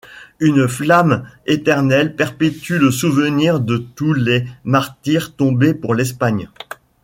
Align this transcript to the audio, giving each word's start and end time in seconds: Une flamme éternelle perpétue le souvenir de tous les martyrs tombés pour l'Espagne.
Une 0.39 0.67
flamme 0.67 1.27
éternelle 1.45 2.15
perpétue 2.15 2.79
le 2.79 2.89
souvenir 2.89 3.59
de 3.59 3.77
tous 3.77 4.13
les 4.13 4.47
martyrs 4.63 5.35
tombés 5.35 5.75
pour 5.75 5.93
l'Espagne. 5.93 6.49